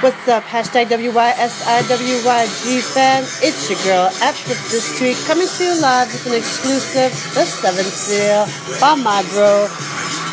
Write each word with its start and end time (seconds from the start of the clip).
What's 0.00 0.26
up? 0.28 0.44
Hashtag 0.44 0.86
WYSIWYG 0.86 2.80
fam. 2.94 3.22
It's 3.44 3.68
your 3.68 3.78
girl, 3.84 4.06
Ash 4.22 4.42
this 4.44 4.72
the 4.72 4.80
Street, 4.80 5.16
coming 5.26 5.46
to 5.46 5.62
you 5.62 5.78
live 5.78 6.10
with 6.10 6.24
an 6.24 6.32
exclusive, 6.32 7.12
The 7.34 7.44
Seventh 7.44 7.92
Seal, 7.92 8.46
by 8.80 8.94
my 8.94 9.22
bro, 9.28 9.68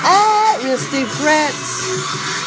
at 0.05 0.63
Real 0.63 0.77
Steve 0.77 1.11
Grant. 1.19 2.46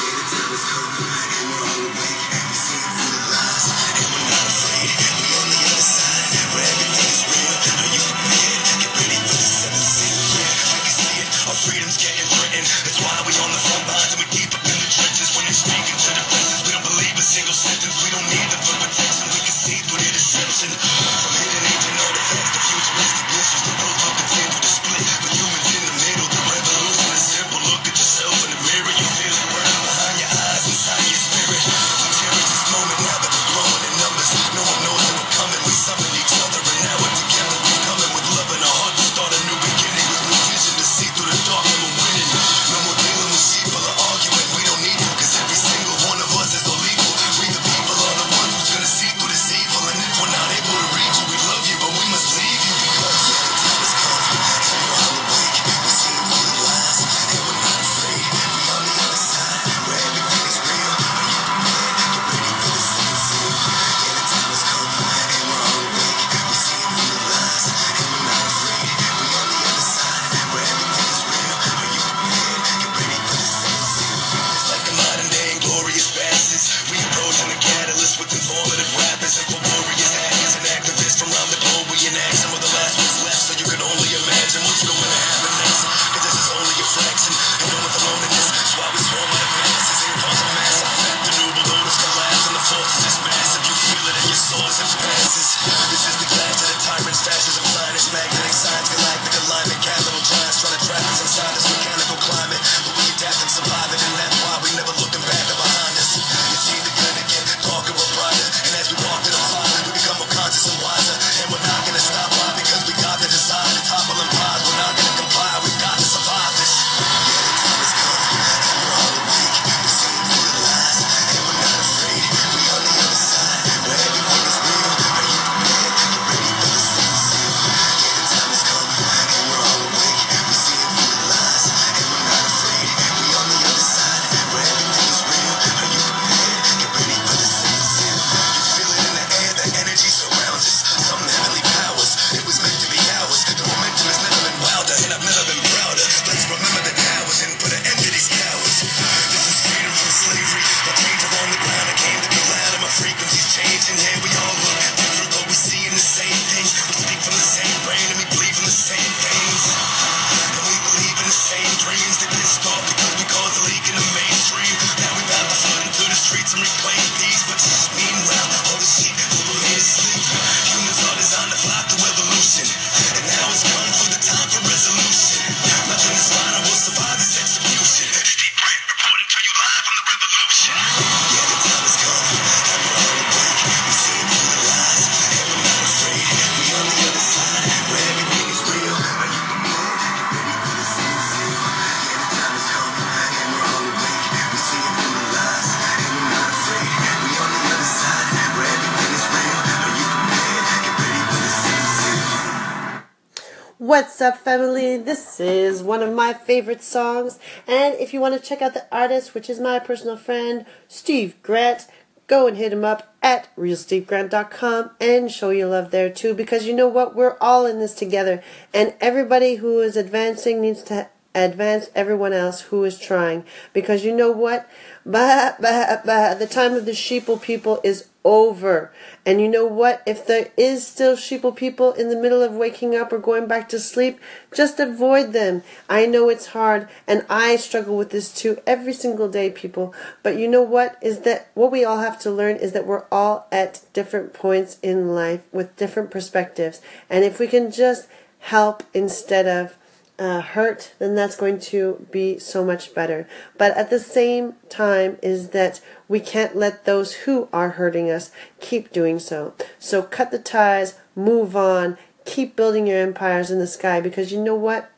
What's 203.91 204.21
up, 204.21 204.39
family? 204.39 204.99
This 204.99 205.41
is 205.41 205.83
one 205.83 206.01
of 206.01 206.15
my 206.15 206.33
favorite 206.33 206.81
songs. 206.81 207.41
And 207.67 207.97
if 207.97 208.15
you 208.15 208.21
want 208.21 208.41
to 208.41 208.49
check 208.49 208.63
out 208.63 208.73
the 208.73 208.87
artist, 208.93 209.35
which 209.35 209.51
is 209.51 209.59
my 209.59 209.81
personal 209.81 210.17
friend, 210.17 210.65
Steve 210.87 211.35
Grant, 211.43 211.89
go 212.29 212.47
and 212.47 212.57
hit 212.57 212.73
him 212.73 212.85
up 212.85 213.13
at 213.21 213.49
realstevegrant.com 213.57 214.93
and 215.01 215.29
show 215.29 215.51
your 215.51 215.67
love 215.67 215.91
there 215.91 216.09
too, 216.09 216.35
because 216.35 216.67
you 216.67 216.73
know 216.73 216.87
what? 216.87 217.17
We're 217.17 217.37
all 217.41 217.67
in 217.67 217.81
this 217.81 217.97
together. 217.97 218.45
And 218.73 218.95
everybody 219.01 219.57
who 219.57 219.81
is 219.81 219.97
advancing 219.97 220.61
needs 220.61 220.85
to 220.85 221.09
advance 221.35 221.91
everyone 221.93 222.33
else 222.33 222.61
who 222.61 222.85
is 222.85 222.97
trying. 222.97 223.45
Because 223.73 224.05
you 224.05 224.15
know 224.15 224.31
what? 224.31 224.71
The 225.05 226.49
time 226.49 226.75
of 226.75 226.87
the 226.87 226.93
sheeple 226.93 227.43
people 227.43 227.81
is 227.83 228.07
over. 228.25 228.93
And 229.25 229.41
you 229.41 229.49
know 229.49 229.67
what? 229.67 230.03
If 230.07 230.27
there 230.27 230.51
is 230.57 230.87
still 230.87 231.17
sheeple 231.17 231.55
people 231.55 231.93
in 231.93 232.09
the 232.09 232.17
middle 232.17 232.43
of 232.43 232.53
waking 232.53 232.95
up 232.95 233.13
or 233.13 233.19
going 233.19 233.47
back 233.47 233.69
to 233.71 233.79
sleep, 233.79 234.21
just 234.53 234.79
avoid 234.79 235.33
them. 235.33 235.63
I 235.89 236.07
know 236.07 236.29
it's 236.29 236.47
hard 236.47 236.89
and 237.07 237.25
I 237.31 237.57
struggle 237.57 237.97
with 237.97 238.11
this 238.11 238.33
too 238.33 238.59
every 238.67 238.93
single 238.93 239.29
day, 239.29 239.51
people. 239.51 239.95
But 240.23 240.37
you 240.37 240.49
know 240.49 240.63
what? 240.63 240.97
Is 241.03 241.21
that 241.21 241.51
what 241.55 241.73
we 241.73 241.85
all 241.85 241.99
have 241.99 242.19
to 242.21 242.31
learn 242.31 242.57
is 242.57 242.73
that 242.73 242.87
we're 242.87 243.07
all 243.11 243.47
at 243.51 243.83
different 243.93 244.33
points 244.33 244.79
in 244.83 245.15
life 245.15 245.43
with 245.53 245.77
different 245.77 246.11
perspectives. 246.11 246.81
And 247.09 247.25
if 247.25 247.39
we 247.39 247.47
can 247.47 247.71
just 247.71 248.09
help 248.41 248.83
instead 248.95 249.47
of 249.47 249.77
uh, 250.21 250.43
hurt, 250.43 250.93
then 250.99 251.15
that's 251.15 251.35
going 251.35 251.59
to 251.59 252.07
be 252.11 252.39
so 252.39 252.63
much 252.63 252.95
better. 252.95 253.27
But 253.57 253.75
at 253.77 253.89
the 253.89 253.99
same 253.99 254.55
time, 254.69 255.19
is 255.23 255.49
that 255.49 255.81
we 256.09 256.21
can't 256.21 256.55
let 256.55 256.85
those 256.85 257.15
who 257.15 257.49
are 257.55 257.71
hurting 257.71 258.11
us 258.11 258.31
keep 258.61 258.93
doing 258.93 259.19
so. 259.19 259.55
So 259.79 260.03
cut 260.03 260.31
the 260.31 260.39
ties, 260.39 260.99
move 261.17 261.57
on, 261.57 261.97
keep 262.27 262.55
building 262.55 262.87
your 262.87 263.01
empires 263.01 263.51
in 263.51 263.59
the 263.59 263.67
sky 263.67 264.01
because 264.01 264.31
you 264.31 264.41
know 264.41 264.55
what? 264.55 264.91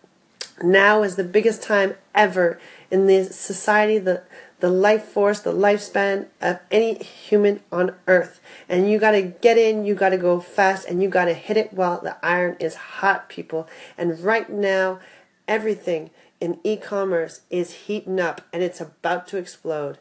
Now 0.61 1.05
is 1.05 1.15
the 1.15 1.25
biggest 1.25 1.63
time 1.63 1.95
ever 2.15 2.61
in 2.91 3.07
the 3.07 3.25
society, 3.25 3.99
that 3.99 4.27
the 4.63 4.71
life 4.71 5.03
force, 5.03 5.41
the 5.41 5.53
lifespan 5.53 6.29
of 6.41 6.61
any 6.71 6.95
human 7.03 7.61
on 7.73 7.93
earth. 8.07 8.41
And 8.69 8.89
you 8.89 9.01
gotta 9.01 9.21
get 9.21 9.59
in, 9.59 9.85
you 9.85 9.97
gotta 9.97 10.17
go 10.17 10.39
fast, 10.39 10.87
and 10.87 11.03
you 11.03 11.09
gotta 11.09 11.35
hit 11.35 11.57
it 11.57 11.73
while 11.73 12.01
the 12.01 12.17
iron 12.25 12.57
is 12.61 12.77
hot, 12.77 13.29
people. 13.29 13.69
And 13.99 14.21
right 14.21 14.49
now, 14.49 15.01
everything 15.49 16.11
in 16.41 16.61
e 16.63 16.77
commerce 16.77 17.41
is 17.51 17.73
heating 17.73 18.21
up 18.21 18.43
and 18.53 18.63
it's 18.63 18.81
about 18.81 19.27
to 19.29 19.37
explode. 19.37 19.99